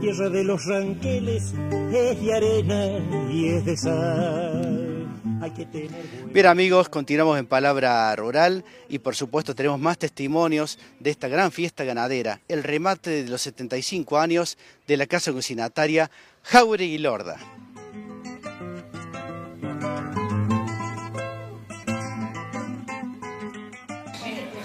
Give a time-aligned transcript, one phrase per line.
[0.00, 1.54] tierra de los ranqueles
[1.92, 5.08] es de arena y es de sal.
[5.40, 5.90] Hay que tener...
[6.32, 11.50] Bien amigos, continuamos en Palabra Rural y por supuesto tenemos más testimonios de esta gran
[11.50, 14.56] fiesta ganadera, el remate de los 75 años
[14.86, 16.10] de la Casa Cocinataria
[16.44, 17.38] Jauregui Lorda.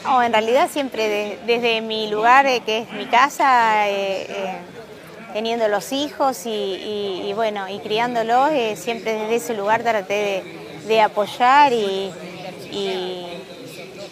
[0.06, 4.58] Oh, en realidad siempre desde mi lugar, eh, que es mi casa, eh, eh,
[5.34, 10.44] teniendo los hijos y, bueno, y criándolos, siempre desde ese lugar traté
[10.88, 12.12] de, apoyar y,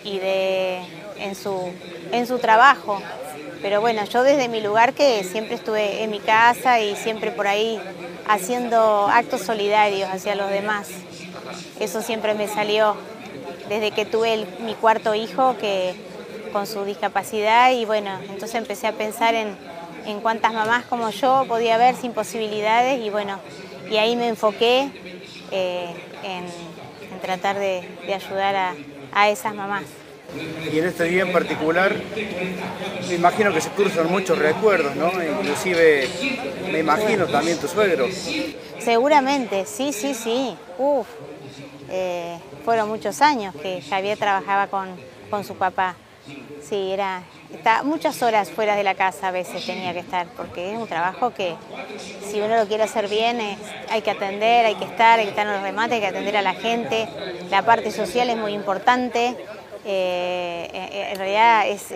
[0.03, 0.81] de,
[1.19, 1.71] en, su,
[2.11, 2.99] en su trabajo.
[3.61, 7.47] Pero bueno, yo desde mi lugar que siempre estuve en mi casa y siempre por
[7.47, 7.79] ahí
[8.27, 10.87] haciendo actos solidarios hacia los demás.
[11.79, 12.95] Eso siempre me salió
[13.69, 15.93] desde que tuve mi cuarto hijo que
[16.51, 19.55] con su discapacidad y bueno, entonces empecé a pensar en,
[20.21, 23.39] cuántas mamás como yo podía haber sin posibilidades y bueno,
[23.89, 24.89] y ahí me enfoqué
[25.51, 25.93] eh,
[26.23, 26.45] en,
[27.21, 28.75] tratar de, ayudar
[29.13, 29.83] a, esas mamás.
[30.71, 31.93] Y en este día en particular,
[33.07, 35.11] me imagino que se cruzan muchos recuerdos, ¿no?
[35.21, 36.07] Inclusive,
[36.71, 38.07] me imagino también tu suegro.
[38.79, 40.55] Seguramente, sí, sí, sí.
[40.77, 41.07] Uf,
[41.89, 45.95] eh, fueron muchos años que Javier trabajaba con, su papá.
[46.61, 50.71] Sí, era está muchas horas fuera de la casa a veces tenía que estar, porque
[50.71, 51.55] es un trabajo que
[52.29, 53.39] si uno lo quiere hacer bien
[53.89, 56.37] hay que atender, hay que estar, hay que estar en los remates, hay que atender
[56.37, 57.07] a la gente.
[57.49, 59.35] La parte social es muy importante.
[59.83, 61.91] Eh, eh, en realidad es,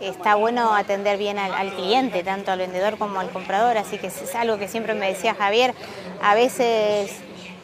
[0.00, 4.34] está bueno atender bien al, cliente, tanto al vendedor como al comprador, así que es
[4.34, 5.74] algo que siempre me decía Javier.
[6.22, 7.10] A veces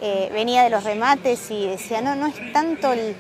[0.02, 3.14] eh, venía de los remates y decía, no, no es tanto el,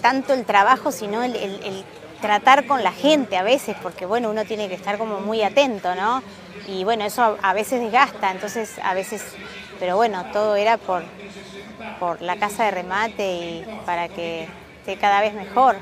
[0.00, 1.84] tanto el trabajo, sino el,
[2.22, 5.94] tratar con la gente a veces, porque bueno, uno tiene que estar como muy atento,
[5.94, 6.22] ¿no?
[6.66, 9.22] Y bueno, eso a, veces desgasta, entonces a veces,
[9.78, 11.02] pero bueno, todo era por,
[12.00, 14.48] por la casa de remate y para que
[14.78, 15.76] esté cada vez mejor.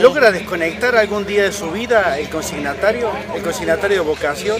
[0.00, 4.56] ¿Logra desconectar algún día de su vida el consignatario, el consignatario de vocación?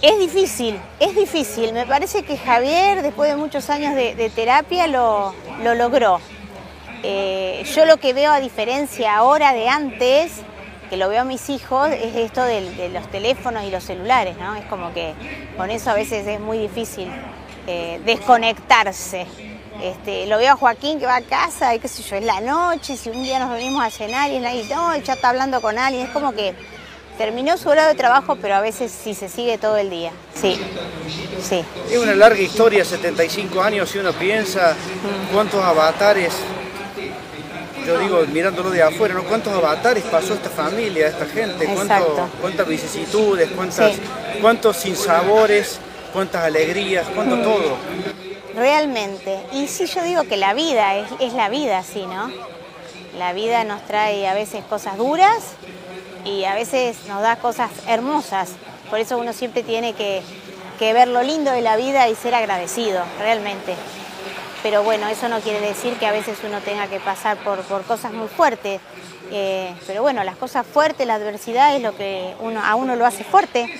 [0.00, 1.72] Es difícil, es difícil.
[1.72, 6.20] Me parece que Javier, después de muchos años de, terapia, lo, logró.
[7.02, 10.32] Eh, yo lo que veo a diferencia ahora de antes,
[10.90, 14.56] que lo veo a mis hijos, es esto de, los teléfonos y los celulares, ¿no?
[14.56, 15.14] Es como que
[15.56, 17.08] con eso a veces es muy difícil
[17.66, 19.26] eh, desconectarse.
[19.82, 22.40] Este, lo veo a Joaquín que va a casa y qué sé yo, es la
[22.40, 25.78] noche, si un día nos venimos a cenar y nadie, no, ya está hablando con
[25.78, 26.52] alguien, es como que
[27.16, 30.10] terminó su hora de trabajo, pero a veces sí se sigue todo el día.
[30.34, 30.58] Sí,
[31.40, 31.64] sí.
[31.90, 34.74] Es una larga historia, 75 años, si uno piensa
[35.32, 36.32] cuántos avatares,
[37.88, 39.24] yo digo, mirándolo de afuera, ¿no?
[39.24, 41.66] ¿Cuántos avatares pasó esta familia, esta gente?
[42.40, 43.94] ¿Cuántas vicisitudes, cuántas,
[44.42, 45.80] cuántos sinsabores,
[46.12, 47.76] cuántas alegrías, cuánto todo?
[48.54, 49.40] Realmente.
[49.52, 52.30] Y sí, yo digo que la vida es, es la vida, sí, ¿no?
[53.18, 55.54] La vida nos trae a veces cosas duras
[56.24, 58.50] y a veces nos da cosas hermosas.
[58.90, 60.22] Por eso uno siempre tiene que,
[60.78, 63.74] ver lo lindo de la vida y ser agradecido, realmente.
[64.62, 68.12] Pero bueno, eso no quiere decir que a veces uno tenga que pasar por, cosas
[68.12, 68.80] muy fuertes.
[69.30, 73.06] Eh, pero bueno, las cosas fuertes, la adversidad es lo que uno, a uno lo
[73.06, 73.72] hace fuerte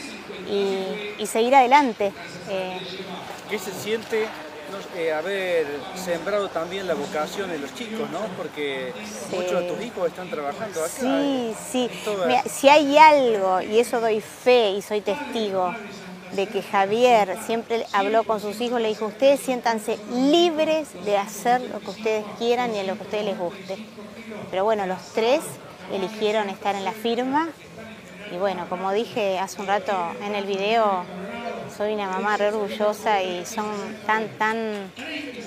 [0.48, 2.12] y, seguir adelante.
[2.48, 2.80] Eh.
[3.50, 4.28] ¿Qué se siente
[4.94, 8.20] eh, haber sembrado también la vocación en los chicos, ¿no?
[8.36, 8.92] Porque
[9.30, 10.90] muchos de tus hijos están trabajando acá.
[11.00, 11.90] Sí, sí.
[12.46, 15.74] si hay algo, y eso doy fe y soy testigo,
[16.32, 21.60] de que Javier siempre habló con sus hijos, le dijo, ustedes siéntanse libres de hacer
[21.60, 23.76] lo que ustedes quieran y lo que a ustedes les guste.
[24.50, 25.40] Pero bueno, los tres
[25.92, 27.48] eligieron estar en la firma
[28.30, 31.04] y bueno, como dije hace un rato en el video,
[31.78, 33.66] soy una mamá re orgullosa y son
[34.04, 34.90] tan, tan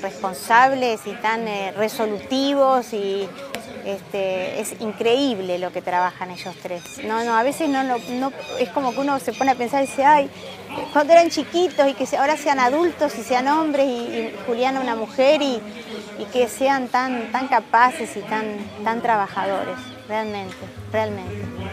[0.02, 3.28] responsables y tan eh, resolutivos y
[3.84, 7.04] este, es increíble lo que trabajan ellos tres.
[7.04, 9.88] No, no, a veces no, no, es como que uno se pone a pensar y
[9.88, 10.30] dice, ay,
[10.94, 14.96] cuando eran chiquitos y que ahora sean adultos y sean hombres y, y Juliana una
[14.96, 15.62] mujer y,
[16.18, 19.76] y, que sean tan, tan capaces y tan, tan trabajadores,
[20.08, 20.56] realmente,
[20.94, 21.71] realmente.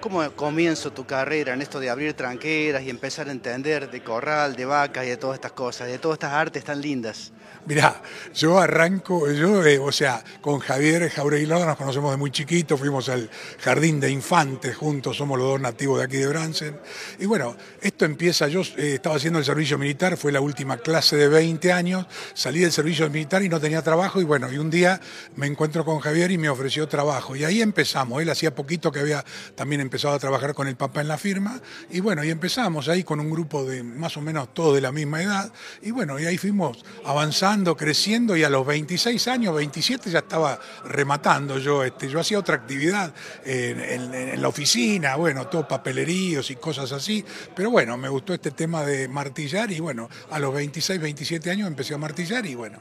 [0.00, 4.56] ¿Cómo comienzo tu carrera en esto de abrir tranqueras y empezar a entender de corral,
[4.56, 7.32] de vacas y de todas estas cosas, de todas estas artes tan lindas?
[7.64, 8.02] Mirá,
[8.34, 13.08] yo arranco, yo, eh, o sea, con Javier Jauregui nos conocemos de muy chiquito, fuimos
[13.08, 16.76] al jardín de infantes juntos, somos los dos nativos de aquí de Bransen.
[17.20, 21.14] Y bueno, esto empieza, yo eh, estaba haciendo el servicio militar, fue la última clase
[21.14, 24.68] de 20 años, salí del servicio militar y no tenía trabajo y bueno, y un
[24.68, 25.00] día
[25.36, 27.36] me encuentro con Javier y me ofreció trabajo.
[27.36, 29.24] Y ahí empezamos, él hacía poquito que había
[29.54, 31.60] también empezado a trabajar con el papá en la firma
[31.90, 34.90] y bueno, y empezamos ahí con un grupo de más o menos todos de la
[34.90, 37.41] misma edad y bueno, y ahí fuimos avanzando
[37.76, 41.82] creciendo y a los 26 años, 27 ya estaba rematando yo.
[41.82, 43.12] Este, yo hacía otra actividad
[43.44, 47.24] en, la oficina, bueno, todo papeleríos y cosas así,
[47.54, 51.66] pero bueno, me gustó este tema de martillar y bueno, a los 26, 27 años
[51.66, 52.78] empecé a martillar y bueno,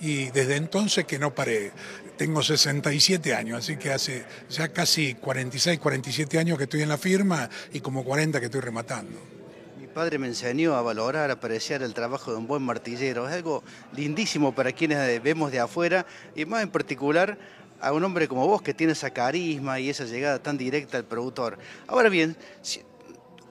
[0.00, 1.72] y desde entonces que no paré.
[2.18, 6.98] Tengo 67 años, así que hace ya casi 46, 47 años que estoy en la
[6.98, 9.41] firma y como 40 que estoy rematando
[9.92, 13.28] padre me enseñó a valorar, a apreciar el trabajo de un buen martillero.
[13.28, 13.62] Es algo
[13.94, 17.38] lindísimo para quienes vemos de afuera y más en particular
[17.80, 21.04] a un hombre como vos que tiene esa carisma y esa llegada tan directa al
[21.04, 21.58] productor.
[21.86, 22.36] Ahora bien,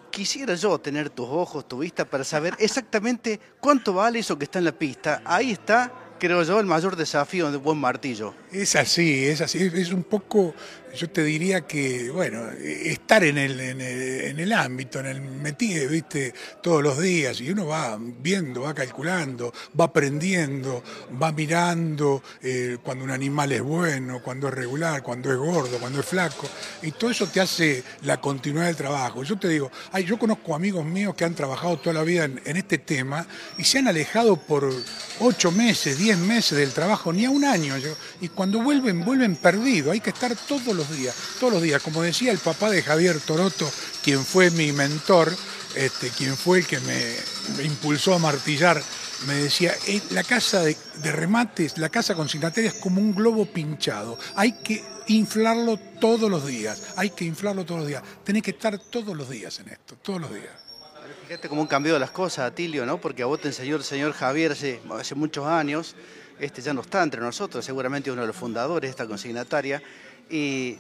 [0.10, 4.60] quisiera yo tener tus ojos, tu vista para saber exactamente cuánto vale eso que está
[4.60, 5.22] en la pista.
[5.26, 5.92] Ahí está
[6.22, 8.36] creo yo, el mayor desafío de un buen martillo.
[8.52, 10.54] Es así, es así, es un poco
[10.96, 16.34] yo te diría que, bueno, estar en el, en el, ámbito, en el metido, viste,
[16.62, 20.84] todos los días, y uno va viendo, va calculando, va aprendiendo,
[21.22, 26.00] va mirando eh, cuando un animal es bueno, cuando es regular, cuando es gordo, cuando
[26.00, 26.48] es flaco,
[26.82, 29.24] y todo eso te hace la continuidad del trabajo.
[29.24, 32.42] Yo te digo, ay, yo conozco amigos míos que han trabajado toda la vida en,
[32.44, 33.26] en este tema
[33.58, 34.70] y se han alejado por
[35.20, 37.76] ocho meses, diez meses del trabajo, ni a un año,
[38.20, 41.82] y cuando vuelven, vuelven perdidos, hay que estar todos los días, todos los días.
[41.82, 43.70] Como decía el papá de Javier Toroto,
[44.04, 45.32] quien fue mi mentor,
[45.76, 48.82] este, quien fue el que me, impulsó a martillar,
[49.28, 54.18] me decía, eh, la casa de, remates, la casa consignataria es como un globo pinchado.
[54.36, 58.04] Hay que inflarlo todos los días, hay que inflarlo todos los días.
[58.24, 60.52] Tenés que estar todos los días en esto, todos los días.
[61.28, 63.00] Fíjate cómo han cambiado las cosas, Atilio, ¿no?
[63.00, 65.96] Porque a vos te enseñó el señor Javier hace muchos años,
[66.46, 69.82] este ya no está entre nosotros, seguramente uno de los fundadores de esta consignataria,
[70.30, 70.78] y,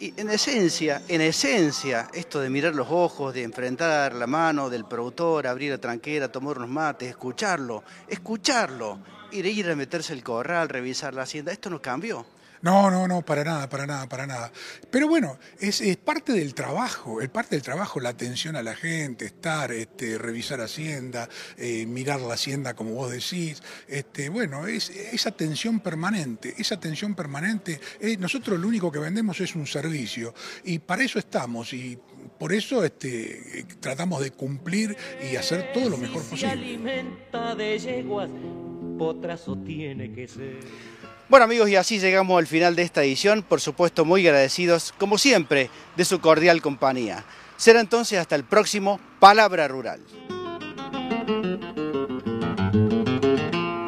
[0.00, 5.46] en esencia, en esencia, esto de mirar los ojos, de enfrentar la mano del productor,
[5.46, 9.00] abrir la tranquera, tomar unos mates, escucharlo, escucharlo,
[9.32, 12.24] ir a ir a meterse el corral, revisar la hacienda, esto no cambió.
[12.62, 14.52] No, no, no, para nada, para nada, para nada.
[14.90, 19.26] Pero bueno, es, parte del trabajo, es parte del trabajo la atención a la gente,
[19.26, 23.62] estar, este, revisar Hacienda, eh, mirar la Hacienda como vos decís.
[23.86, 27.80] Este, bueno, es esa atención permanente, esa atención permanente.
[28.00, 30.34] Eh, nosotros lo único que vendemos es un servicio
[30.64, 31.98] y para eso estamos y
[32.38, 34.96] por eso este, tratamos de cumplir
[35.30, 36.52] y hacer todo lo mejor posible.
[36.52, 38.30] alimenta de yeguas,
[39.64, 40.58] tiene que ser.
[41.28, 45.18] Bueno amigos, y así llegamos al final de esta edición, por supuesto muy agradecidos, como
[45.18, 47.22] siempre, de su cordial compañía.
[47.58, 50.00] Será entonces hasta el próximo Palabra Rural.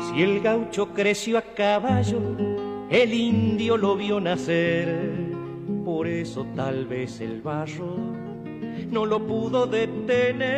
[0.07, 2.21] Si el gaucho creció a caballo,
[2.91, 4.95] el indio lo vio nacer,
[5.83, 7.97] por eso tal vez el barro
[8.91, 10.51] no lo pudo detener.